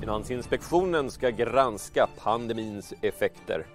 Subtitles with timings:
[0.00, 3.66] Finansinspektionen ska granska pandemins effekter.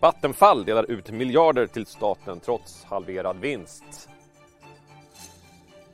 [0.00, 4.08] Vattenfall delar ut miljarder till staten trots halverad vinst.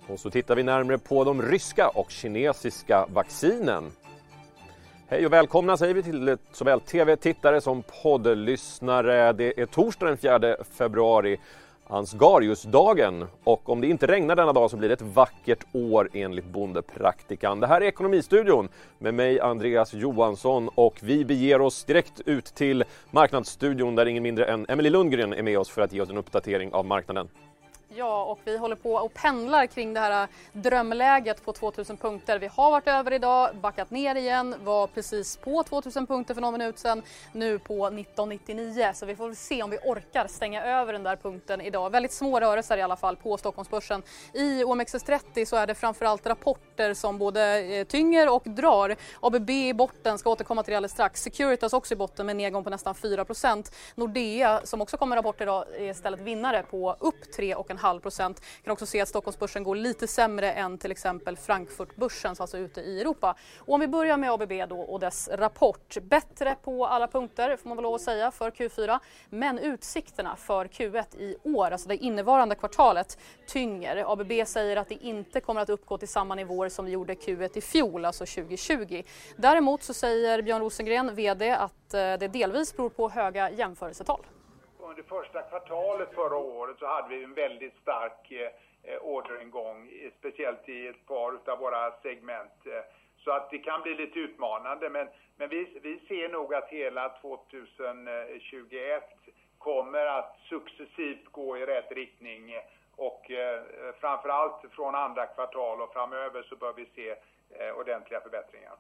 [0.09, 3.93] Och så tittar vi närmare på de ryska och kinesiska vaccinen.
[5.07, 9.33] Hej och välkomna säger vi till såväl tv-tittare som poddlyssnare.
[9.33, 11.39] Det är torsdag den 4 februari
[11.93, 16.45] Ansgariusdagen och om det inte regnar denna dag så blir det ett vackert år enligt
[16.45, 17.61] Bondepraktikan.
[17.61, 18.69] Det här är Ekonomistudion
[18.99, 24.45] med mig Andreas Johansson och vi beger oss direkt ut till Marknadsstudion där ingen mindre
[24.45, 27.29] än Emelie Lundgren är med oss för att ge oss en uppdatering av marknaden.
[27.97, 32.39] Ja, och vi håller på och pendlar kring det här äh, drömläget på 2000 punkter.
[32.39, 36.53] Vi har varit över idag, backat ner igen, var precis på 2000 punkter för någon
[36.53, 38.91] minut sedan, nu på 1999.
[38.95, 41.91] Så vi får väl se om vi orkar stänga över den där punkten idag.
[41.91, 44.03] Väldigt små rörelser i alla fall på Stockholmsbörsen.
[44.33, 48.97] I OMXS30 så är det framförallt rapporter som både eh, tynger och drar.
[49.21, 51.23] ABB i botten, ska återkomma till det alldeles strax.
[51.23, 55.65] Securitas också i botten med nedgång på nästan 4% Nordea som också kommer rapport idag
[55.79, 58.43] är istället vinnare på upp 3,5 halv procent.
[58.65, 63.01] Kan också se att Stockholmsbörsen går lite sämre än till exempel Frankfurtbörsen, alltså ute i
[63.01, 63.37] Europa.
[63.59, 65.97] Och om vi börjar med ABB då och dess rapport.
[66.03, 68.99] Bättre på alla punkter får man väl lov att säga för Q4.
[69.31, 74.13] Men utsikterna för Q1 i år, alltså det innevarande kvartalet, tynger.
[74.13, 77.59] ABB säger att det inte kommer att uppgå till samma nivåer som det gjorde Q1
[77.59, 79.03] i fjol, alltså 2020.
[79.37, 84.27] Däremot så säger Björn Rosengren, VD, att eh, det delvis beror på höga jämförelsetal
[84.93, 90.69] under första kvartalet förra året så hade vi en väldigt stark eh, orderingång, eh, speciellt
[90.69, 92.67] i ett par av våra segment.
[92.67, 92.83] Eh,
[93.25, 97.09] så att det kan bli lite utmanande, men, men vi, vi ser nog att hela
[97.09, 99.05] 2021
[99.59, 102.55] kommer att successivt gå i rätt riktning
[102.97, 103.63] och eh,
[104.01, 107.11] framförallt från andra kvartal och framöver så bör vi se
[107.59, 108.73] eh, ordentliga förbättringar.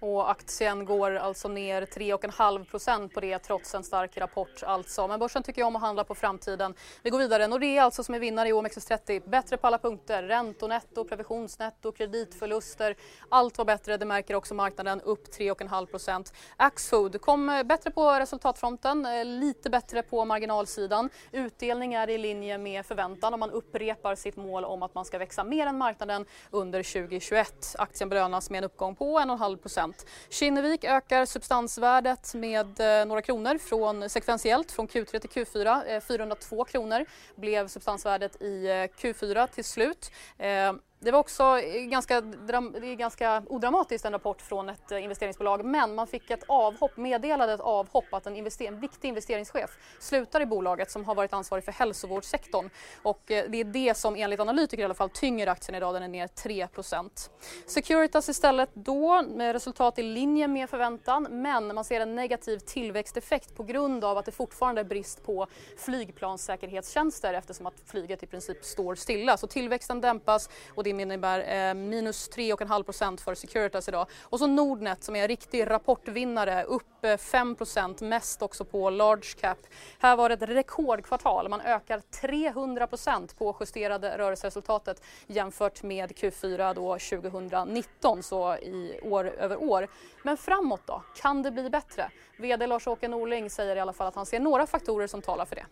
[0.00, 4.62] Och aktien går alltså ner 3,5% på det trots en stark rapport.
[4.62, 5.08] Alltså.
[5.08, 6.74] Men börsen tycker om att handla på framtiden.
[7.02, 7.46] Vi går vidare.
[7.46, 9.28] Nordea alltså som är vinnare i OMXS30.
[9.28, 10.22] Bättre på alla punkter.
[10.22, 12.96] Räntonetto, provisionsnetto, kreditförluster.
[13.28, 13.96] Allt var bättre.
[13.96, 15.00] Det märker också marknaden.
[15.00, 19.06] Upp 3,5% Axfood kom eh, bättre på resultatfronten.
[19.06, 21.10] Eh, lite bättre på marginalsidan.
[21.32, 25.18] Utdelning är i linje med förväntan och man upprepar sitt mål om att man ska
[25.18, 27.74] växa mer än marknaden under 2021.
[27.78, 29.87] Aktien belönas med en uppgång på 1,5
[30.30, 36.00] Kinnevik ökar substansvärdet med eh, några kronor från, sekventiellt från Q3 till Q4.
[36.00, 37.04] 402 eh, kronor
[37.36, 40.10] blev substansvärdet i eh, Q4 till slut.
[40.38, 45.94] Eh, det var också ganska, är ganska odramatiskt en rapport från ett eh, investeringsbolag men
[45.94, 50.46] man fick ett avhopp, meddelade ett avhopp att en, invester, en viktig investeringschef slutar i
[50.46, 52.70] bolaget som har varit ansvarig för hälsovårdssektorn.
[53.02, 56.02] Och eh, det är det som enligt analytiker i alla fall tynger aktien idag, den
[56.02, 57.30] är ner 3%
[57.66, 63.56] Securitas istället då med resultat i linje med förväntan men man ser en negativ tillväxteffekt
[63.56, 68.64] på grund av att det fortfarande är brist på flygplanssäkerhetstjänster eftersom att flyget i princip
[68.64, 69.36] står stilla.
[69.36, 74.06] Så tillväxten dämpas och det innebär eh, minus 3,5% för Securitas idag.
[74.22, 78.90] Och så Nordnet som är en riktig rapportvinnare, upp eh, 5 % mest också på
[78.90, 79.58] large cap.
[79.98, 86.98] Här var det ett rekordkvartal, man ökar 300% på justerade rörelseresultatet jämfört med Q4 då
[86.98, 89.88] 2019, så i år över år.
[90.22, 92.10] Men framåt då, kan det bli bättre?
[92.38, 95.56] VD Lars-Åke Norling säger i alla fall att han ser några faktorer som talar för
[95.56, 95.66] det.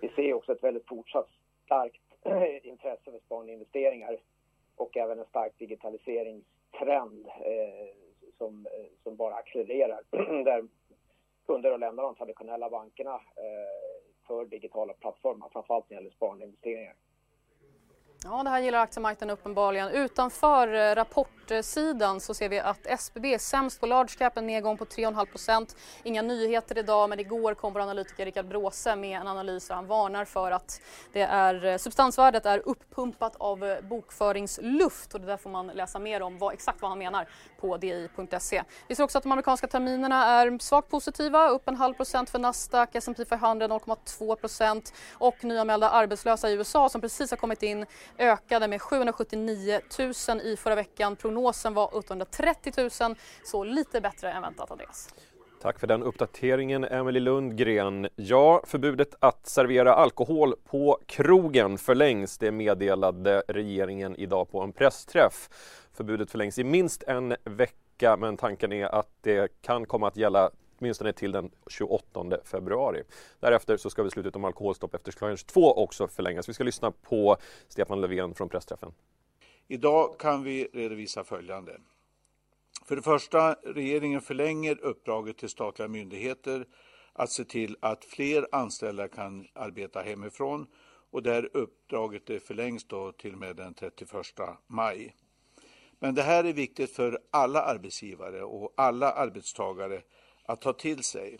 [0.00, 1.28] Vi ser också ett väldigt fortsatt
[1.64, 4.18] starkt eh, intresse för sparande investeringar
[4.78, 7.88] och även en stark digitaliseringstrend eh,
[8.38, 10.00] som, eh, som bara accelererar.
[10.44, 10.68] där
[11.46, 16.94] kunder lämnar de traditionella bankerna eh, för digitala plattformar, framförallt när det gäller sparande investeringar.
[18.24, 19.88] Ja, det här gillar aktiemarknaden uppenbarligen.
[19.88, 24.46] Utanför eh, rapport rapportsidan så ser vi att SBB är sämst på large cap, en
[24.46, 29.28] nedgång på 3,5% Inga nyheter idag, men igår kom vår analytiker Rickard Bråse med en
[29.28, 30.80] analys där han varnar för att
[31.12, 35.98] det är, eh, substansvärdet är upppumpat av eh, bokföringsluft och det där får man läsa
[35.98, 37.28] mer om vad, exakt vad han menar
[37.60, 38.62] på di.se.
[38.88, 42.38] Vi ser också att de amerikanska terminerna är svagt positiva, upp en halv procent för
[42.38, 47.86] Nasdaq, S&P 500 0,2 och nyanmälda arbetslösa i USA som precis har kommit in
[48.18, 49.80] ökade med 779
[50.28, 51.16] 000 i förra veckan.
[51.16, 53.14] Prognosen Prognosen var 830 000,
[53.44, 55.08] så lite bättre än väntat Andreas.
[55.62, 58.08] Tack för den uppdateringen Emelie Lundgren.
[58.16, 62.38] Ja, förbudet att servera alkohol på krogen förlängs.
[62.38, 65.48] Det meddelade regeringen idag på en pressträff.
[65.92, 70.50] Förbudet förlängs i minst en vecka men tanken är att det kan komma att gälla
[70.78, 73.02] åtminstone till den 28 februari.
[73.40, 76.48] Därefter så ska beslutet om alkoholstopp efter klockan 22 också förlängas.
[76.48, 77.36] Vi ska lyssna på
[77.68, 78.92] Stefan Löfven från pressträffen.
[79.70, 81.80] Idag kan vi redovisa följande.
[82.84, 86.66] För det första, regeringen förlänger uppdraget till statliga myndigheter
[87.12, 90.66] att se till att fler anställda kan arbeta hemifrån
[91.10, 94.10] och där uppdraget eh, förlängs då till och med den 31
[94.66, 95.14] maj.
[95.98, 100.02] Men det här är viktigt för alla arbetsgivare och alla arbetstagare
[100.44, 101.38] att ta till sig.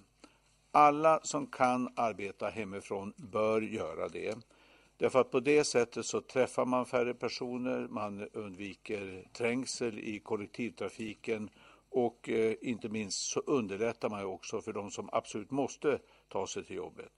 [0.71, 4.39] Alla som kan arbeta hemifrån bör göra det.
[4.99, 11.51] Därför att på det sättet så träffar man färre personer, man undviker trängsel i kollektivtrafiken
[11.91, 15.99] och eh, inte minst så underlättar man också för de som absolut måste
[16.29, 17.13] ta sig till jobbet.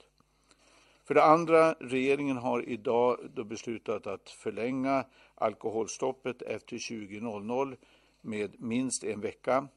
[1.05, 5.05] För det andra, regeringen har idag då beslutat att förlänga
[5.35, 7.77] alkoholstoppet efter 20.00
[8.21, 9.69] med minst en vecka.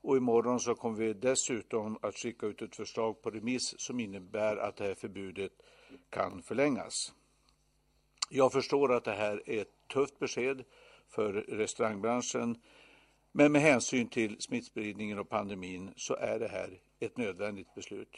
[0.00, 4.56] Och imorgon så kommer vi dessutom att skicka ut ett förslag på remiss som innebär
[4.56, 5.52] att det här förbudet
[6.10, 7.12] kan förlängas.
[8.28, 10.64] Jag förstår att det här är ett tufft besked
[11.08, 12.56] för restaurangbranschen
[13.32, 18.16] men med hänsyn till smittspridningen och pandemin så är det här ett nödvändigt beslut.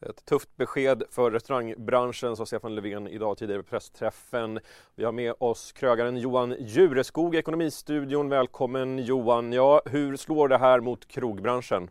[0.00, 4.60] Ett tufft besked för restaurangbranschen, sa Stefan Löfven idag tidigare på pressträffen.
[4.94, 8.28] Vi har med oss krögaren Johan Jureskog i Ekonomistudion.
[8.28, 9.52] Välkommen Johan!
[9.52, 11.90] Ja, hur slår det här mot krogbranschen?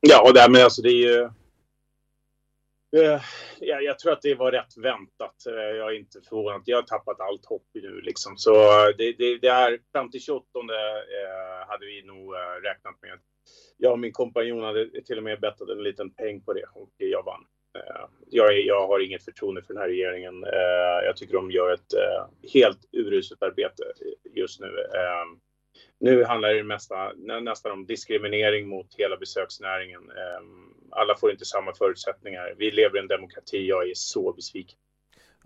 [0.00, 1.30] Ja, det, men alltså det är ju...
[2.94, 3.20] Uh,
[3.60, 5.44] ja, jag tror att det var rätt väntat.
[5.48, 6.62] Uh, jag är inte förvånad.
[6.64, 8.36] Jag har tappat allt hopp nu liksom.
[8.36, 10.46] Så uh, det, det, det här fram till 28
[11.68, 13.18] hade vi nog räknat med
[13.76, 16.92] jag och min kompanjon hade till och med bettat en liten peng på det och
[16.96, 17.44] jag vann.
[17.78, 20.44] Eh, jag, jag, har inget förtroende för den här regeringen.
[20.44, 23.82] Eh, jag tycker de gör ett eh, helt uruselt arbete
[24.34, 24.66] just nu.
[25.98, 27.12] Nu handlar det mesta,
[27.42, 30.00] nästan om diskriminering mot hela besöksnäringen.
[30.90, 32.54] Alla får inte samma förutsättningar.
[32.58, 33.68] Vi lever i en demokrati.
[33.68, 34.78] Jag är så besviken.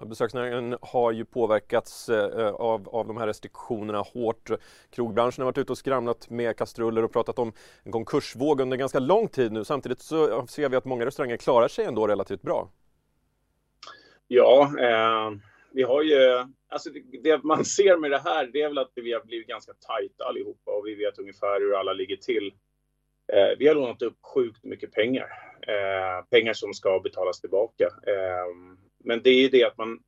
[0.06, 4.50] Besöksnäringen har ju påverkats eh, av, av de här restriktionerna hårt.
[4.90, 7.52] Krogbranschen har varit ute och skramlat med kastruller och pratat om
[7.82, 9.64] en konkursvåg under ganska lång tid nu.
[9.64, 12.68] Samtidigt så ser vi att många restauranger klarar sig ändå relativt bra.
[14.28, 15.30] Ja, eh,
[15.72, 16.46] vi har ju...
[16.68, 19.48] Alltså det, det, man ser med det här, det är väl att vi har blivit
[19.48, 22.52] ganska tajta allihopa och vi vet ungefär hur alla ligger till.
[23.32, 25.28] Eh, vi har lånat upp sjukt mycket pengar.
[25.62, 27.84] Eh, pengar som ska betalas tillbaka.
[27.84, 28.46] Eh,
[28.98, 30.00] men det är ju det att man,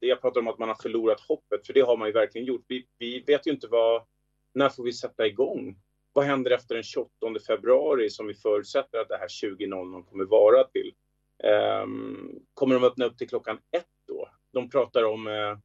[0.00, 2.46] det jag pratar om att man har förlorat hoppet, för det har man ju verkligen
[2.46, 2.64] gjort.
[2.68, 4.02] Vi, vi vet ju inte vad,
[4.54, 5.76] när får vi sätta igång?
[6.12, 7.10] Vad händer efter den 28
[7.46, 10.94] februari som vi förutsätter att det här 20.00 kommer vara till?
[11.82, 14.28] Um, kommer de öppna upp till klockan ett då?
[14.52, 15.58] De pratar om uh,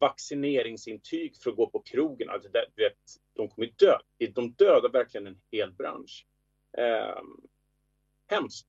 [0.00, 2.30] vaccineringsintyg för att gå på krogen.
[2.30, 2.96] Alltså, det, vet,
[3.34, 3.98] de kommer dö.
[4.34, 6.26] De dödar verkligen en hel bransch.
[6.78, 7.40] Um,
[8.26, 8.66] hemskt.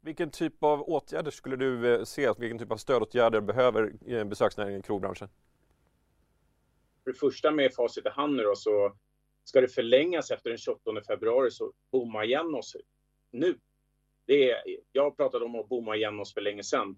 [0.00, 4.80] Vilken typ av åtgärder skulle du eh, se, vilken typ av stödåtgärder behöver eh, besöksnäringen
[4.80, 5.28] och krogbranschen?
[7.04, 8.96] För det första med facit i hand nu då, så
[9.44, 12.76] ska det förlängas efter den 28 februari så bomma igen oss
[13.30, 13.58] nu.
[14.26, 14.62] Det är,
[14.92, 16.96] jag pratade om att bomma igen oss för länge sedan.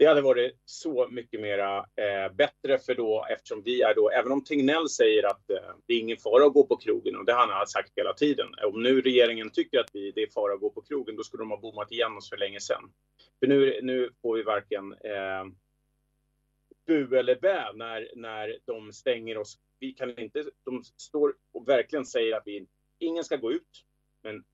[0.00, 4.32] Det hade varit så mycket mera eh, bättre för då, eftersom vi är då, även
[4.32, 7.32] om Tegnell säger att eh, det är ingen fara att gå på krogen, och det
[7.32, 8.46] han har sagt hela tiden.
[8.64, 11.40] Om nu regeringen tycker att vi, det är fara att gå på krogen, då skulle
[11.40, 12.92] de ha bommat igen oss för länge sedan.
[13.40, 15.44] För nu, nu får vi varken eh,
[16.86, 19.58] bu eller bä när, när de stänger oss.
[19.78, 22.66] Vi kan inte, de står och verkligen säger att vi,
[22.98, 23.84] ingen ska gå ut,
[24.22, 24.44] men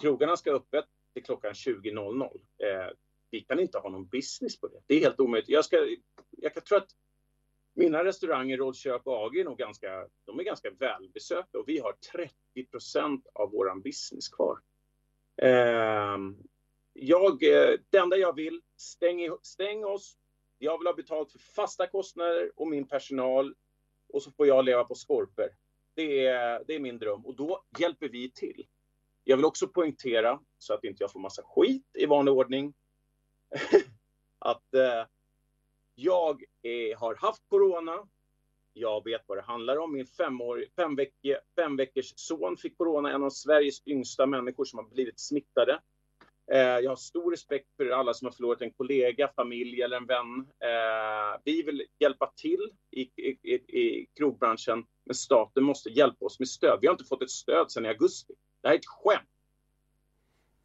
[0.00, 0.84] krogarna ska öppet
[1.14, 2.22] till klockan 20.00.
[2.58, 2.90] Eh,
[3.30, 4.80] vi kan inte ha någon business på det.
[4.86, 5.48] Det är helt omöjligt.
[5.48, 5.96] Jag, ska,
[6.30, 6.90] jag kan tro att
[7.74, 11.92] mina restauranger, Rådköp och AG, är nog ganska, de är ganska välbesökta och vi har
[11.92, 12.34] 30
[12.70, 14.58] procent av vår business kvar.
[15.42, 16.46] Ehm, eh,
[16.92, 17.38] jag,
[17.90, 20.16] det enda jag vill, stäng, stäng oss.
[20.58, 23.54] Jag vill ha betalt för fasta kostnader och min personal
[24.08, 25.48] och så får jag leva på skorpor.
[25.94, 28.66] Det är, det är min dröm och då hjälper vi till.
[29.24, 32.74] Jag vill också poängtera, så att inte jag får massa skit i vanlig ordning,
[34.38, 35.06] att eh,
[35.94, 38.08] jag är, har haft corona.
[38.72, 39.92] Jag vet vad det handlar om.
[39.92, 40.96] Min femårig, fem,
[41.56, 45.80] fem veckors son fick corona, en av Sveriges yngsta människor som har blivit smittade.
[46.52, 50.06] Eh, jag har stor respekt för alla som har förlorat en kollega, familj eller en
[50.06, 50.38] vän.
[50.40, 56.38] Eh, vi vill hjälpa till i, i, i, i krogbranschen, men staten måste hjälpa oss
[56.38, 56.78] med stöd.
[56.80, 58.34] Vi har inte fått ett stöd sedan i augusti.
[58.60, 59.28] Det här är ett skämt.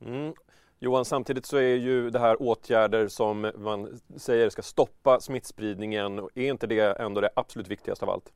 [0.01, 0.33] Mm.
[0.79, 6.19] Johan, samtidigt så är ju det här åtgärder som man säger ska stoppa smittspridningen.
[6.19, 8.33] Är inte det ändå det absolut viktigaste av allt?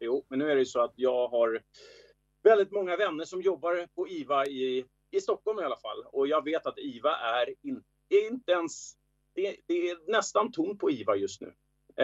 [0.00, 1.62] Jo, men nu är det ju så att jag har
[2.42, 6.04] väldigt många vänner som jobbar på IVA i, i Stockholm i alla fall.
[6.12, 8.94] Och jag vet att IVA är, in, är inte ens...
[9.34, 11.52] Det, det, är nästan tomt på IVA just nu.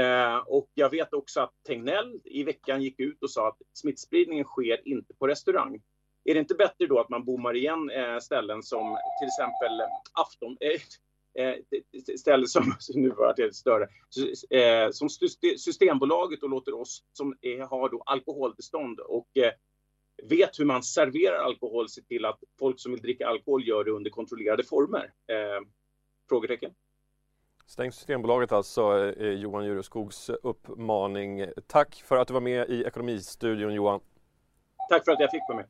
[0.00, 4.44] Eh, och jag vet också att Tegnell i veckan gick ut och sa att smittspridningen
[4.44, 5.82] sker inte på restaurang.
[6.28, 10.56] Är det inte bättre då att man bommar igen eh, ställen som till exempel Afton,
[10.60, 10.80] eh,
[11.44, 11.56] eh
[12.18, 13.88] ställen som, nu var det större,
[14.92, 15.08] som
[15.58, 19.28] Systembolaget och låter oss som är, har då alkoholtillstånd och
[20.22, 23.90] vet hur man serverar alkohol se till att folk som vill dricka alkohol gör det
[23.90, 25.12] under kontrollerade former?
[26.28, 26.70] Frågetecken.
[27.66, 31.46] Stäng Systembolaget alltså, eh, Johan Jureskogs uppmaning.
[31.66, 34.00] Tack för att du var med i Ekonomistudion Johan.
[34.88, 35.66] Tack för att jag fick vara med.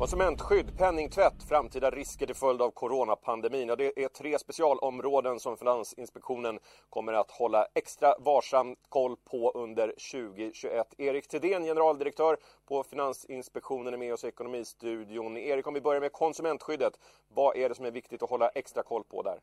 [0.00, 3.68] Konsumentskydd, penningtvätt, framtida risker till följd av coronapandemin.
[3.68, 6.58] Ja, det är tre specialområden som Finansinspektionen
[6.90, 10.94] kommer att hålla extra varsam koll på under 2021.
[10.98, 12.36] Erik Thedéen, generaldirektör
[12.68, 15.36] på Finansinspektionen, är med oss i Ekonomistudion.
[15.36, 16.98] Erik, om vi börjar med konsumentskyddet.
[17.28, 19.38] Vad är det som är viktigt att hålla extra koll på där?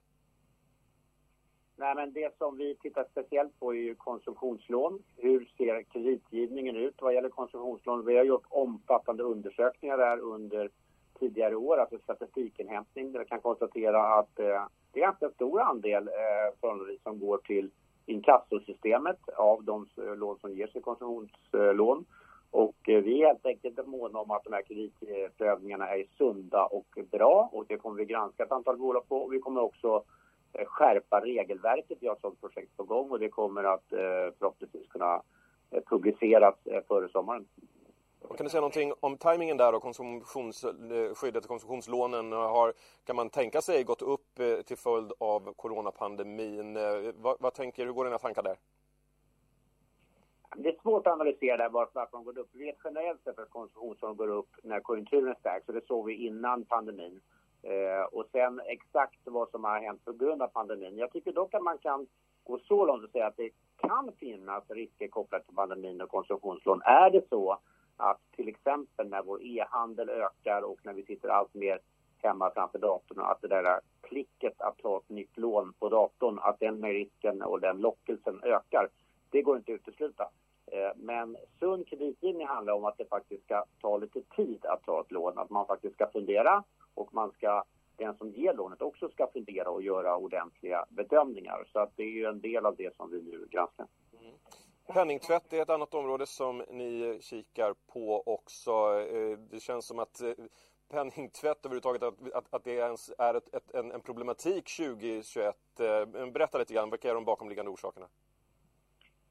[1.80, 5.04] Nej, men det som vi tittar speciellt på är ju konsumtionslån.
[5.18, 8.06] Hur ser kreditgivningen ut vad gäller konsumtionslån?
[8.06, 10.70] Vi har gjort omfattande undersökningar där under
[11.20, 16.08] tidigare år, alltså statistikinhämtning, där vi kan konstatera att eh, det är ganska stor andel
[16.08, 16.72] eh,
[17.04, 17.72] som går till
[18.06, 22.06] inkassosystemet av de eh, lån som ges i konsumtionslån.
[22.52, 27.00] Och eh, vi är helt enkelt måna om att de här kreditprövningarna är sunda och
[27.12, 29.18] bra och det kommer vi granska ett antal bolag på.
[29.18, 30.04] Och vi kommer också
[30.66, 31.98] skärpa regelverket.
[32.02, 34.00] Vi har ett sådant projekt på gång och det kommer att eh,
[34.40, 35.22] förhoppningsvis kunna
[35.72, 36.56] eh, publiceras
[36.88, 37.48] före sommaren.
[38.38, 42.32] Kan du säga någonting om tajmingen där och konsumtionsskyddet och konsumtionslånen?
[42.32, 42.74] Har,
[43.06, 46.78] kan man tänka sig gått upp till följd av coronapandemin?
[47.16, 48.58] Vad, vad tänker, hur går dina tankar där?
[50.56, 52.50] Det är svårt att analysera där varför de går upp.
[52.52, 56.14] Vi vet generellt sett att konsumtionslån går upp när konjunkturen stärks och det såg vi
[56.14, 57.22] innan pandemin.
[57.68, 60.98] Eh, och sen exakt vad som har hänt på grund av pandemin.
[60.98, 62.08] Jag tycker dock att man kan
[62.44, 66.82] gå så långt och säga att det kan finnas risker kopplat till pandemin och konsumtionslån.
[66.82, 67.60] Är det så
[67.98, 71.80] att till exempel när vår e-handel ökar och när vi sitter allt mer
[72.18, 76.60] hemma framför datorn att det där klicket att ta ett nytt lån på datorn, att
[76.60, 78.90] den risken och den lockelsen ökar.
[79.30, 80.30] Det går inte att utesluta.
[80.72, 85.02] Eh, men sund kreditgivning handlar om att det faktiskt ska ta lite tid att ta
[85.02, 86.64] ett lån, att man faktiskt ska fundera
[86.98, 87.64] och man ska,
[87.96, 91.68] den som ger lånet också ska fundera och göra ordentliga bedömningar.
[91.74, 93.88] Så att det är ju en del av det som vi nu granskar.
[94.22, 94.34] Mm.
[94.88, 98.72] Penningtvätt är ett annat område som ni kikar på också.
[99.00, 100.32] Eh, det känns som att eh,
[100.90, 105.56] penningtvätt överhuvudtaget, att, att, att det ens är ett, ett, en, en problematik 2021.
[105.80, 108.08] Eh, berätta lite grann, vilka är de bakomliggande orsakerna?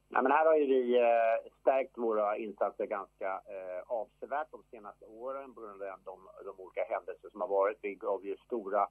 [0.09, 5.05] Nej, men här har ju vi eh, stärkt våra insatser ganska eh, avsevärt de senaste
[5.05, 7.79] åren på grund av de, de olika händelser som har varit.
[7.83, 8.89] Vi gav ju stora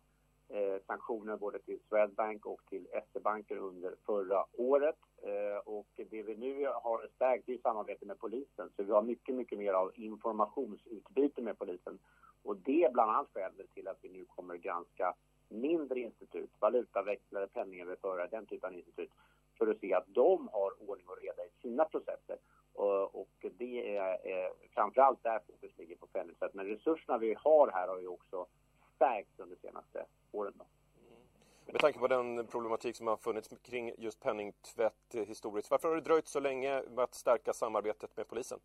[0.49, 4.95] eh, sanktioner både till Swedbank och till SE-banken under förra året.
[5.21, 9.35] Eh, och det vi nu har stärkt i samarbete med polisen, så vi har mycket,
[9.35, 11.99] mycket mer av informationsutbyte med polisen.
[12.43, 15.13] Och det är bland annat skälet till att vi nu kommer granska
[15.49, 19.09] mindre institut, valutaväxlare, penningöverförare, den typen av institut
[19.57, 22.37] för att se att de har ordning och reda i sina processer.
[22.73, 23.25] Och,
[23.57, 26.53] det är, framförallt där fokus ligger på penningtvätt.
[26.53, 28.47] Men resurserna vi har här har ju också
[28.95, 30.53] stärkts under de senaste åren.
[30.55, 30.65] Då.
[30.99, 31.21] Mm.
[31.65, 36.01] Med tanke på den problematik som har funnits kring just penningtvätt historiskt, varför har det
[36.01, 38.59] dröjt så länge med att stärka samarbetet med polisen?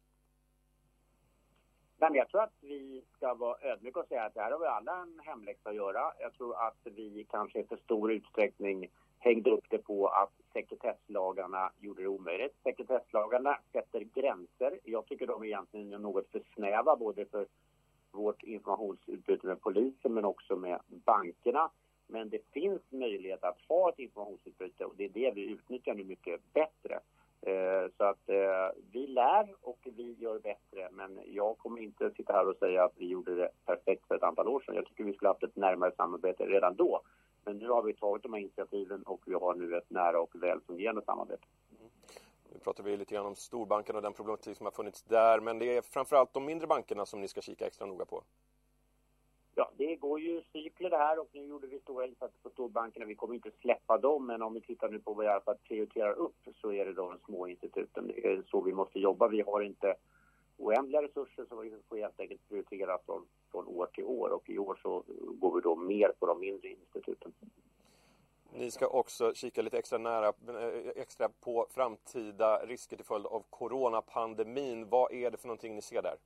[1.97, 4.67] Men jag tror att vi ska vara ödmjuka och säga att det här har vi
[4.67, 6.13] alla en hemläxa att göra.
[6.19, 8.89] Jag tror att vi kanske i för stor utsträckning
[9.21, 12.55] hängde upp det på att sekretesslagarna gjorde det omöjligt.
[12.63, 14.79] Sekretesslagarna sätter gränser.
[14.85, 17.47] Jag tycker de är egentligen något för snäva både för
[18.13, 21.71] vårt informationsutbyte med polisen men också med bankerna.
[22.07, 26.05] Men det finns möjlighet att ha ett informationsutbyte och det är det vi utnyttjar nu
[26.05, 27.01] mycket bättre.
[27.43, 32.33] Eh, så att eh, vi lär och vi gör bättre men jag kommer inte sitta
[32.33, 34.75] här och säga att vi gjorde det perfekt för ett antal år sedan.
[34.75, 37.03] Jag tycker vi skulle haft ett närmare samarbete redan då.
[37.51, 40.43] Men nu har vi tagit de här initiativen och vi har nu ett nära och
[40.43, 41.43] väl fungerande samarbete.
[41.79, 41.91] Mm.
[42.53, 45.59] Nu pratar vi lite grann om storbankerna och den problematik som har funnits där, men
[45.59, 48.23] det är framförallt de mindre bankerna som ni ska kika extra noga på.
[49.55, 53.07] Ja, det går ju cykler det här och nu gjorde vi stora insatser på storbankerna.
[53.07, 55.41] Vi kommer inte släppa dem, men om vi tittar nu på vad vi i alla
[55.41, 58.07] fall prioriterar upp så är det de små instituten.
[58.07, 59.29] Det är så vi måste jobba.
[59.29, 59.95] Vi har inte
[60.61, 64.59] oändliga resurser så vi får helt enkelt prioritera från, från år till år och i
[64.59, 65.05] år så
[65.41, 67.33] går vi då mer på de mindre instituten.
[68.53, 73.45] Ni ska också kika lite extra nära eh, extra på framtida risker till följd av
[73.51, 74.89] coronapandemin.
[74.89, 76.17] Vad är det för någonting ni ser där?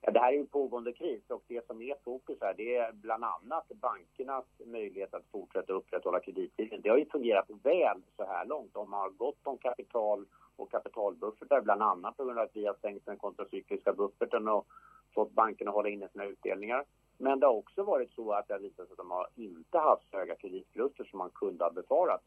[0.00, 2.92] Ja, det här är en pågående kris och det som är fokus här det är
[2.92, 6.82] bland annat bankernas möjlighet att fortsätta upprätthålla kreditgivningen.
[6.82, 8.74] Det har ju fungerat väl så här långt.
[8.74, 10.26] De har gott om kapital
[10.60, 14.66] och kapitalbuffertar bland annat på grund av att vi har stängt den kontracykliska bufferten och
[15.14, 16.84] fått bankerna att hålla inne sina utdelningar.
[17.18, 19.78] Men det har också varit så att det har visat sig att de har inte
[19.78, 22.22] haft höga kreditförluster som man kunde ha befarat.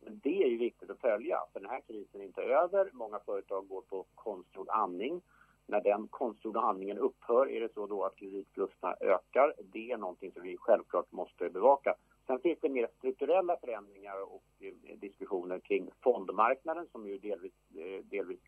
[0.00, 2.90] Men det är ju viktigt att följa, för den här krisen är inte över.
[2.92, 5.22] Många företag går på konstgjord andning.
[5.66, 9.54] När den konstgjorda andningen upphör är det så då att kreditförlusterna ökar.
[9.72, 11.94] Det är någonting som vi självklart måste bevaka.
[12.30, 18.04] Sen finns det mer strukturella förändringar och eh, diskussioner kring fondmarknaden som ju delvis, eh,
[18.04, 18.40] delvis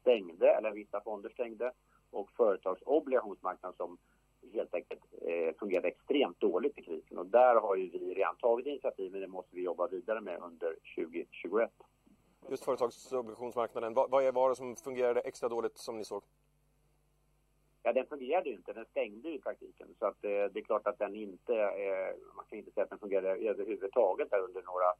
[0.00, 1.72] stängde, eller vissa fonder stängde,
[2.10, 3.98] och företagsobligationsmarknaden som
[4.52, 7.18] helt enkelt eh, fungerade extremt dåligt i krisen.
[7.18, 10.38] Och där har ju vi redan tagit initiativ, men det måste vi jobba vidare med
[10.38, 11.70] under 2021.
[12.48, 16.22] Just företagsobligationsmarknaden, vad, vad var det som fungerade extra dåligt som ni såg?
[17.82, 18.72] Ja, den fungerade ju inte.
[18.72, 19.88] Den stängde ju i praktiken.
[19.98, 22.90] Så att, eh, det är klart att den inte, eh, man kan inte säga att
[22.90, 24.92] den fungerade överhuvudtaget där under några,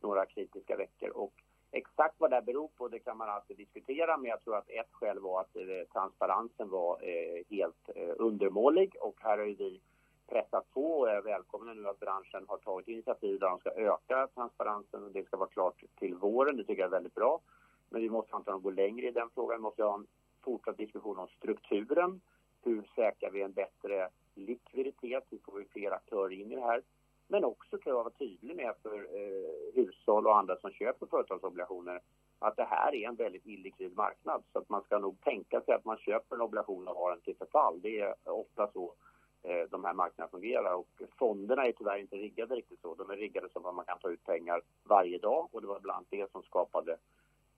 [0.00, 1.08] några kritiska veckor.
[1.08, 1.32] Och
[1.70, 4.16] exakt vad det beror på, det kan man alltid diskutera.
[4.16, 8.96] Men jag tror att ett skäl var att eh, transparensen var eh, helt eh, undermålig.
[9.00, 9.80] Och här har ju vi
[10.28, 14.28] pressat på och är välkomna nu att branschen har tagit initiativ där de ska öka
[14.34, 15.04] transparensen.
[15.04, 16.56] och Det ska vara klart till våren.
[16.56, 17.40] Det tycker jag är väldigt bra.
[17.88, 19.58] Men vi måste antagligen gå längre i den frågan.
[19.58, 20.06] Vi måste ha en
[20.42, 22.20] fortsatt diskussion om strukturen.
[22.62, 25.24] Hur säkrar vi en bättre likviditet?
[25.30, 26.82] Hur får vi fler aktörer in i det här?
[27.28, 32.00] Men också kan jag vara tydlig med för eh, hushåll och andra som köper företagsobligationer
[32.38, 34.42] att det här är en väldigt illikvid marknad.
[34.52, 37.20] Så att man ska nog tänka sig att man köper en obligation och har den
[37.20, 37.80] till förfall.
[37.80, 38.94] Det är ofta så
[39.42, 40.74] eh, de här marknaderna fungerar.
[40.74, 42.94] Och fonderna är tyvärr inte riggade riktigt så.
[42.94, 45.80] De är riggade så att man kan ta ut pengar varje dag och det var
[45.80, 46.96] bland annat det som skapade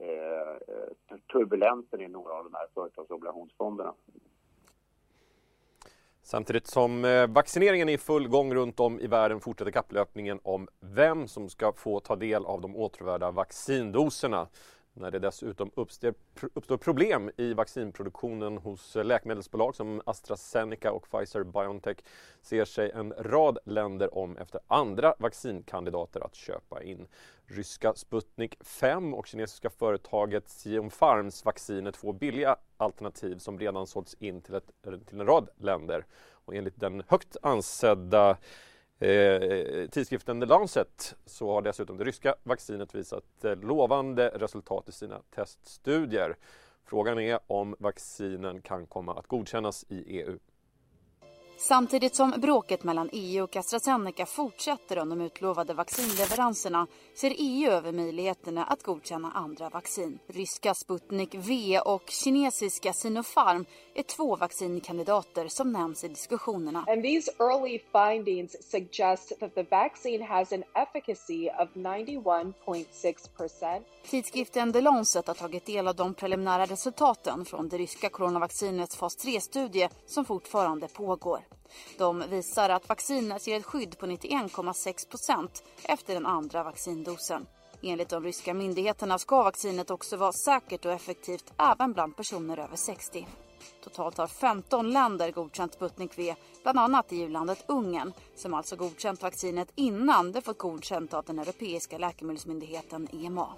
[0.00, 0.74] Eh,
[1.08, 3.94] eh, turbulensen i några av de här företagsobligationsfonderna.
[6.22, 10.68] Samtidigt som eh, vaccineringen är i full gång runt om i världen fortsätter kapplöpningen om
[10.80, 14.48] vem som ska få ta del av de åtråvärda vaccindoserna.
[15.00, 21.96] När det dessutom uppstår, problem i vaccinproduktionen hos läkemedelsbolag som AstraZeneca och Pfizer-Biontech
[22.42, 27.06] ser sig en rad länder om efter andra vaccinkandidater att köpa in.
[27.46, 34.14] Ryska Sputnik 5 och kinesiska företaget Sinopharms vaccin är två billiga alternativ som redan sålts
[34.14, 34.70] in till, ett,
[35.06, 36.06] till en rad länder.
[36.44, 38.36] Och enligt den högt ansedda
[39.00, 44.92] Eh, tidskriften The Lancet så har dessutom det ryska vaccinet visat eh, lovande resultat i
[44.92, 46.36] sina teststudier.
[46.84, 50.38] Frågan är om vaccinen kan komma att godkännas i EU.
[51.62, 57.92] Samtidigt som bråket mellan EU och AstraZeneca fortsätter om de utlovade vaccinleveranserna ser EU över
[57.92, 60.18] möjligheterna att godkänna andra vaccin.
[60.26, 66.84] Ryska Sputnik V och kinesiska Sinopharm är två vaccinkandidater som nämns i diskussionerna.
[66.88, 73.82] And these early findings suggest that the vaccine has an efficacy of 91.6%.
[74.10, 79.18] Tidskriften The Lancet har tagit del av de preliminära resultaten från det ryska coronavaccinets fas
[79.18, 81.49] 3-studie som fortfarande pågår.
[81.98, 85.48] De visar att vaccinet ger ett skydd på 91,6%
[85.82, 87.46] efter den andra vaccindosen.
[87.82, 92.76] Enligt de ryska myndigheterna ska vaccinet också vara säkert och effektivt även bland personer över
[92.76, 93.26] 60.
[93.84, 99.72] Totalt har 15 länder godkänt Sputnik V, bland annat EU-landet Ungern som alltså godkänt vaccinet
[99.74, 103.48] innan det fått godkänt av den europeiska läkemedelsmyndigheten EMA.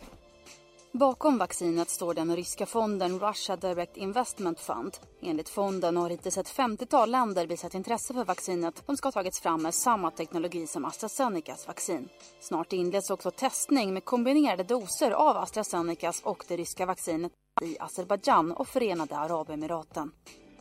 [0.94, 4.96] Bakom vaccinet står den ryska fonden Russia Direct Investment Fund.
[5.22, 9.40] Enligt fonden har hittills ett 50-tal länder visat intresse för vaccinet som ska ha tagits
[9.40, 12.08] fram med samma teknologi som AstraZenecas vaccin.
[12.40, 18.52] Snart inleds också testning med kombinerade doser av AstraZenecas och det ryska vaccinet i Azerbajdzjan
[18.52, 20.12] och Förenade Arabemiraten.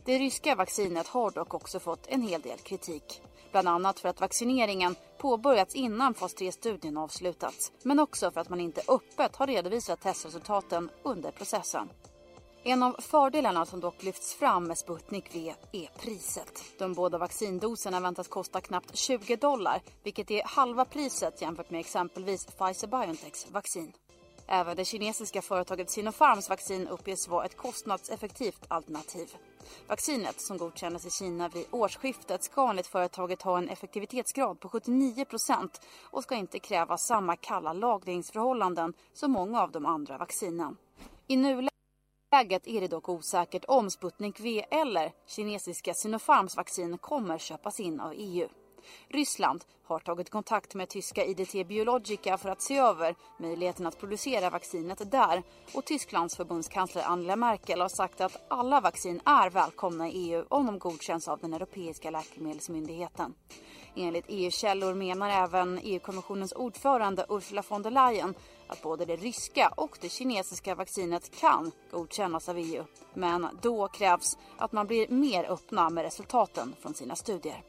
[0.06, 3.22] Det ryska vaccinet har dock också fått en hel del kritik.
[3.52, 7.72] Bland annat för att vaccineringen påbörjats innan fas 3-studien avslutats.
[7.84, 11.90] Men också för att man inte öppet har redovisat testresultaten under processen.
[12.64, 16.64] En av fördelarna som dock lyfts fram med Sputnik V är priset.
[16.78, 22.48] De båda vaccindoserna väntas kosta knappt 20 dollar vilket är halva priset jämfört med exempelvis
[22.48, 23.94] Pfizer-Biontechs vaccin.
[24.54, 29.36] Även det kinesiska företaget Sinopharms vaccin uppges vara ett kostnadseffektivt alternativ.
[29.88, 35.70] Vaccinet som godkändes i Kina vid årsskiftet ska enligt företaget ha en effektivitetsgrad på 79%
[36.04, 40.78] och ska inte kräva samma kalla lagringsförhållanden som många av de andra vaccinen.
[41.28, 47.80] I nuläget är det dock osäkert om Sputnik V eller kinesiska Sinopharms vaccin kommer köpas
[47.80, 48.50] in av EU.
[49.10, 54.50] Ryssland har tagit kontakt med tyska IDT Biologica för att se över möjligheten att producera
[54.50, 55.44] vaccinet där.
[55.74, 60.65] Och Tysklands förbundskansler Angela Merkel har sagt att alla vaccin är välkomna i EU om
[60.65, 63.34] de godkänns av den europeiska läkemedelsmyndigheten.
[63.96, 68.34] Enligt EU-källor menar även EU-kommissionens ordförande Ursula von der Leyen
[68.67, 72.84] att både det ryska och det kinesiska vaccinet kan godkännas av EU.
[73.13, 77.63] Men då krävs att man blir mer öppna med resultaten från sina studier.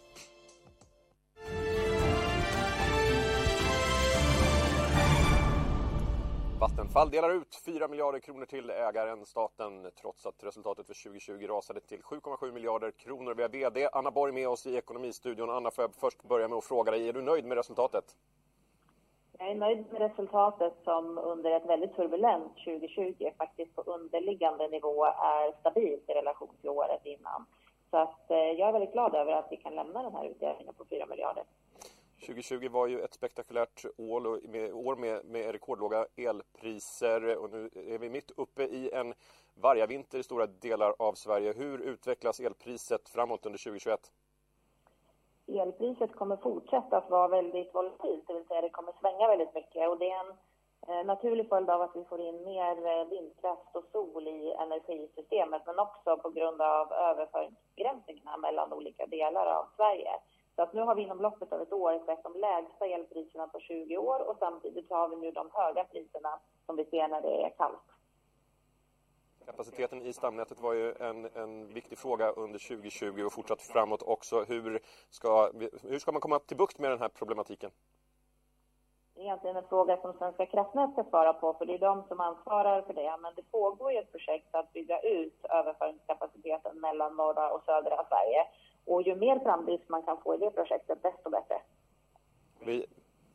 [6.62, 11.80] Vattenfall delar ut 4 miljarder kronor till ägaren staten trots att resultatet för 2020 rasade
[11.80, 13.34] till 7,7 miljarder kronor.
[13.34, 15.50] Vi har VD Anna Borg med oss i Ekonomistudion.
[15.50, 18.04] Anna, får jag först börja med att fråga dig, är du nöjd med resultatet?
[19.38, 25.04] Jag är nöjd med resultatet som under ett väldigt turbulent 2020 faktiskt på underliggande nivå
[25.04, 27.46] är stabilt i relation till året innan.
[27.90, 30.74] Så att eh, jag är väldigt glad över att vi kan lämna den här utdelningen
[30.74, 31.44] på 4 miljarder.
[32.26, 37.98] 2020 var ju ett spektakulärt år med, år med, med rekordlåga elpriser och nu är
[37.98, 39.14] vi mitt uppe i en
[39.54, 41.52] vargavinter i stora delar av Sverige.
[41.52, 44.00] Hur utvecklas elpriset framåt under 2021?
[45.46, 49.88] Elpriset kommer fortsätta att vara väldigt volatilt, det vill säga det kommer svänga väldigt mycket
[49.88, 50.36] och det är en
[50.88, 55.78] eh, naturlig följd av att vi får in mer vindkraft och sol i energisystemet men
[55.78, 60.12] också på grund av överföringsbegränsningarna mellan olika delar av Sverige.
[60.56, 63.60] Så att nu har vi inom loppet av ett år sett de lägsta elpriserna på
[63.60, 67.42] 20 år och samtidigt har vi nu de höga priserna som vi ser när det
[67.42, 67.92] är kallt.
[69.46, 74.44] Kapaciteten i stamnätet var ju en, en viktig fråga under 2020 och fortsatt framåt också.
[74.48, 75.50] Hur ska,
[75.82, 77.70] hur ska man komma till bukt med den här problematiken?
[79.14, 82.02] Det är egentligen en fråga som Svenska kraftnät ska svara på, för det är de
[82.08, 83.16] som ansvarar för det.
[83.20, 88.46] Men det pågår ju ett projekt att bygga ut överföringskapaciteten mellan norra och södra Sverige.
[88.84, 91.60] Och ju mer framdrift man kan få i det projektet, desto bättre.
[92.60, 92.86] Vi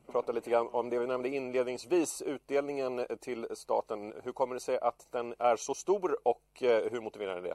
[0.06, 4.14] pratar lite grann om det vi nämnde inledningsvis, utdelningen till staten.
[4.24, 7.54] Hur kommer det sig att den är så stor och eh, hur motiverar ni det?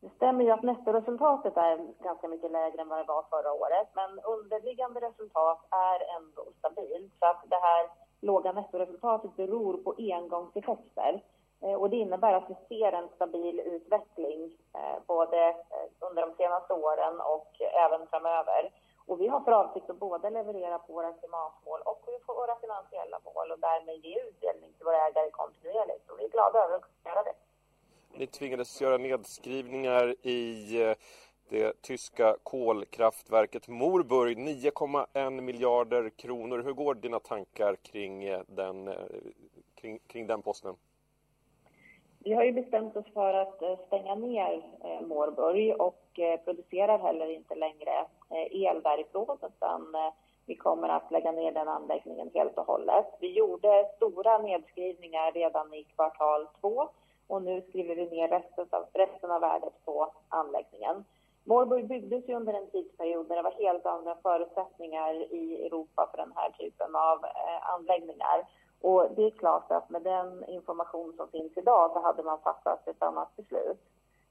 [0.00, 3.88] Det stämmer ju att nettoresultatet är ganska mycket lägre än vad det var förra året,
[3.94, 7.12] men underliggande resultat är ändå stabilt.
[7.18, 7.88] Så att det här
[8.20, 11.22] låga nettoresultatet beror på engångseffekter.
[11.60, 16.34] Eh, och det innebär att vi ser en stabil utveckling eh, både eh, under de
[16.36, 18.70] senaste åren och även framöver.
[19.06, 23.20] Och vi har för avsikt att både leverera på våra klimatmål och på våra finansiella
[23.24, 26.10] mål och därmed ge utdelning till våra ägare kontinuerligt.
[26.10, 27.34] Och vi är glada över att kunna göra det.
[28.18, 30.94] Ni tvingades göra nedskrivningar i
[31.48, 36.58] det tyska kolkraftverket Morburg, 9,1 miljarder kronor.
[36.58, 38.94] Hur går dina tankar kring den,
[39.74, 40.76] kring, kring den posten?
[42.24, 46.98] Vi har ju bestämt oss för att eh, stänga ner eh, Mårburg och eh, producerar
[46.98, 48.06] heller inte längre
[48.50, 49.96] el därifrån utan
[50.46, 53.06] vi kommer att lägga ner den anläggningen helt och hållet.
[53.20, 56.88] Vi gjorde stora nedskrivningar redan i kvartal två
[57.26, 61.04] och nu skriver vi ner resten av, resten av värdet på anläggningen.
[61.44, 66.18] Mårburg byggdes ju under en tidsperiod när det var helt andra förutsättningar i Europa för
[66.18, 67.24] den här typen av
[67.62, 68.46] anläggningar.
[68.84, 72.88] Och det är klart att med den information som finns idag så hade man fattat
[72.88, 73.80] ett annat beslut.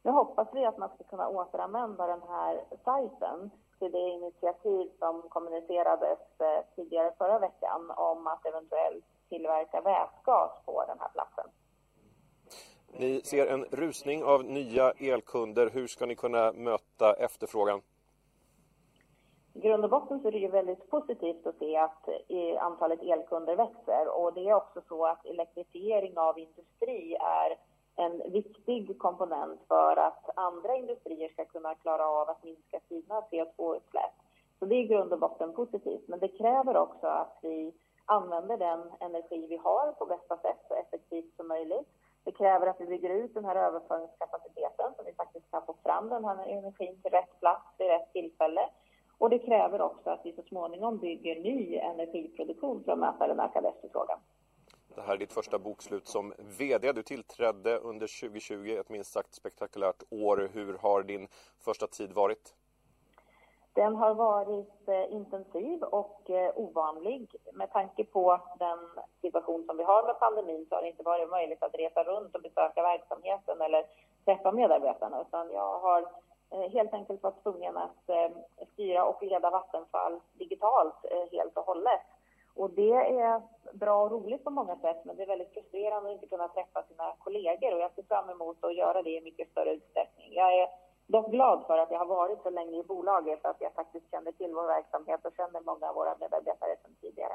[0.03, 5.21] Nu hoppas vi att man ska kunna återanvända den här sajten till det initiativ som
[5.29, 11.45] kommunicerades eh, tidigare förra veckan om att eventuellt tillverka vätgas på den här platsen.
[12.87, 15.69] Ni ser en rusning av nya elkunder.
[15.73, 17.81] Hur ska ni kunna möta efterfrågan?
[19.55, 23.01] I grund och botten så är det ju väldigt positivt att se att eh, antalet
[23.01, 27.57] elkunder växer och det är också så att elektrifiering av industri är
[27.95, 34.13] en viktig komponent för att andra industrier ska kunna klara av att minska sina CO2-utsläpp.
[34.59, 37.73] Så det är i grund och botten positivt, men det kräver också att vi
[38.05, 41.87] använder den energi vi har på bästa sätt så effektivt som möjligt.
[42.23, 46.09] Det kräver att vi bygger ut den här överföringskapaciteten så vi faktiskt kan få fram
[46.09, 48.69] den här energin till rätt plats vid rätt tillfälle.
[49.17, 53.39] Och det kräver också att vi så småningom bygger ny energiproduktion för att möta den
[53.39, 54.19] ökade efterfrågan.
[54.95, 56.91] Det här är ditt första bokslut som VD.
[56.91, 60.49] Du tillträdde under 2020, ett minst sagt spektakulärt år.
[60.53, 61.27] Hur har din
[61.59, 62.55] första tid varit?
[63.73, 67.35] Den har varit eh, intensiv och eh, ovanlig.
[67.53, 68.79] Med tanke på den
[69.21, 72.35] situation som vi har med pandemin så har det inte varit möjligt att resa runt
[72.35, 73.85] och besöka verksamheten eller
[74.25, 75.21] träffa medarbetarna.
[75.21, 76.05] Utan jag har
[76.53, 78.29] Eh, helt enkelt var tvungen att eh,
[78.73, 82.01] styra och leda Vattenfall digitalt eh, helt och hållet.
[82.55, 83.41] Och det är
[83.73, 86.83] bra och roligt på många sätt, men det är väldigt frustrerande att inte kunna träffa
[86.83, 90.33] sina kollegor och jag ser fram emot att göra det i mycket större utsträckning.
[90.33, 90.67] Jag är
[91.07, 94.31] dock glad för att jag har varit så länge i bolaget att jag faktiskt känner
[94.31, 97.33] till vår verksamhet och känner många av våra medarbetare sedan tidigare.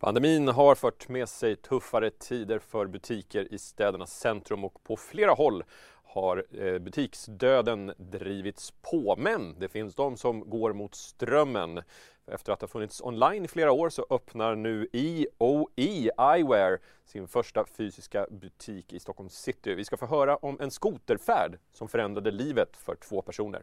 [0.00, 5.32] Pandemin har fört med sig tuffare tider för butiker i städernas centrum och på flera
[5.32, 5.64] håll
[6.08, 9.14] har eh, butiksdöden drivits på.
[9.18, 11.82] Men det finns de som går mot strömmen.
[12.26, 17.64] Efter att ha funnits online i flera år så öppnar nu EOE Eyewear sin första
[17.64, 19.74] fysiska butik i Stockholm city.
[19.74, 23.62] Vi ska få höra om en skoterfärd som förändrade livet för två personer.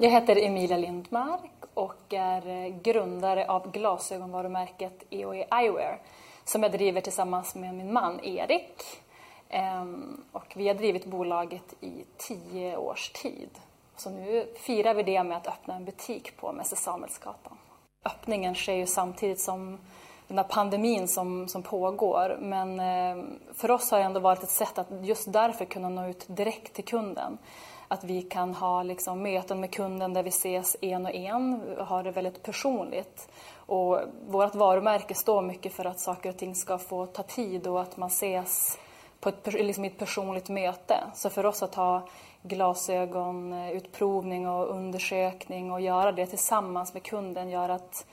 [0.00, 6.00] Jag heter Emilia Lindmark och är eh, grundare av glasögonvarumärket EOE Eyewear
[6.44, 9.02] som jag driver tillsammans med min man Erik.
[9.48, 13.50] Ehm, och vi har drivit bolaget i tio års tid.
[13.96, 17.58] Så nu firar vi det med att öppna en butik på Mäster Samuelsgatan.
[18.04, 19.78] Öppningen sker ju samtidigt som
[20.28, 22.38] den här pandemin som, som pågår.
[22.40, 26.08] Men ehm, för oss har det ändå varit ett sätt att just därför kunna nå
[26.08, 27.38] ut direkt till kunden.
[27.88, 32.02] Att vi kan ha liksom möten med kunden där vi ses en och en, har
[32.02, 33.28] det väldigt personligt.
[33.66, 37.82] Och vårt varumärke står mycket för att saker och ting ska få ta tid och
[37.82, 38.78] att man ses
[39.26, 41.04] på ett, liksom ett personligt möte.
[41.14, 42.08] Så för oss att ha
[42.42, 48.06] glasögonutprovning eh, och undersökning och göra det tillsammans med kunden gör att,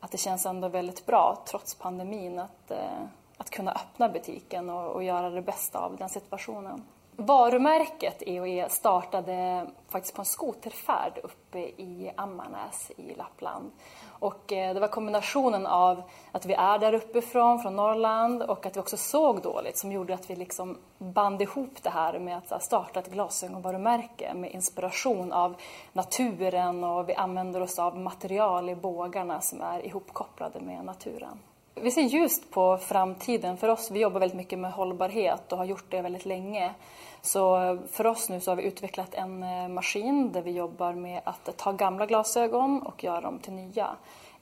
[0.00, 3.02] att det känns ändå väldigt bra trots pandemin att, eh,
[3.36, 6.82] att kunna öppna butiken och, och göra det bästa av den situationen.
[7.16, 13.70] Varumärket EOE startade faktiskt på en skoterfärd uppe i Ammarnäs i Lappland.
[14.18, 16.02] Och eh, det var kombinationen av
[16.32, 20.14] att vi är där uppifrån, från Norrland och att vi också såg dåligt som gjorde
[20.14, 25.54] att vi liksom band ihop det här med att starta ett glasögonvarumärke med inspiration av
[25.92, 31.38] naturen och vi använder oss av material i bågarna som är ihopkopplade med naturen.
[31.74, 33.56] Vi ser ljust på framtiden.
[33.56, 36.74] För oss, vi jobbar väldigt mycket med hållbarhet och har gjort det väldigt länge.
[37.22, 41.20] Så för oss nu så har vi utvecklat en eh, maskin där vi jobbar med
[41.24, 43.96] att ta gamla glasögon och göra dem till nya.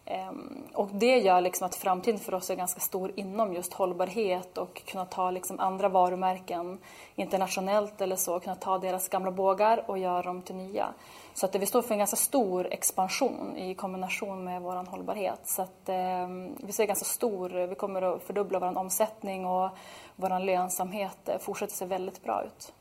[0.09, 4.59] Ehm, och det gör liksom att framtiden för oss är ganska stor inom just hållbarhet
[4.59, 6.79] och kunna ta liksom andra varumärken
[7.15, 10.89] internationellt eller så, kunna ta deras gamla bågar och göra dem till nya.
[11.35, 15.41] Så att vi står för en ganska stor expansion i kombination med vår hållbarhet.
[15.45, 19.71] Så att eh, vi ser ganska stor, vi kommer att fördubbla vår omsättning och
[20.17, 22.73] vår lönsamhet eh, fortsätter se väldigt bra ut.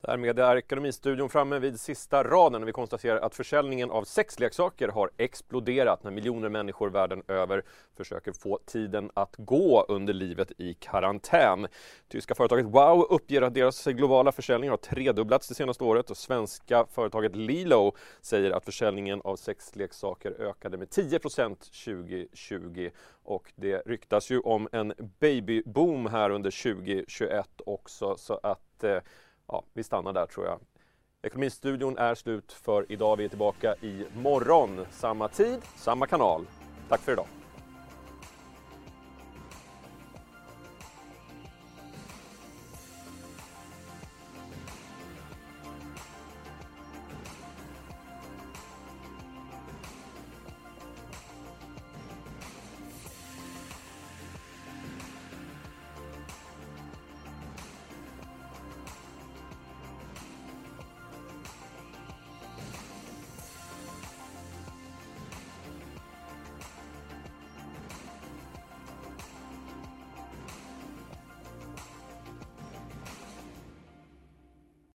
[0.00, 5.10] Därmed är Ekonomistudion framme vid sista raden och vi konstaterar att försäljningen av sexleksaker har
[5.16, 7.64] exploderat när miljoner människor världen över
[7.96, 11.66] försöker få tiden att gå under livet i karantän.
[12.08, 16.86] Tyska företaget Wow uppger att deras globala försäljning har tredubblats det senaste året och svenska
[16.90, 22.90] företaget Lilo säger att försäljningen av sexleksaker ökade med 10% 2020
[23.24, 28.98] och det ryktas ju om en babyboom här under 2021 också så att eh,
[29.48, 30.58] ja, vi stannar där tror jag.
[31.22, 33.16] Ekonomistudion är slut för idag.
[33.16, 34.86] Vi är tillbaka i morgon.
[34.90, 36.46] Samma tid, samma kanal.
[36.88, 37.26] Tack för idag.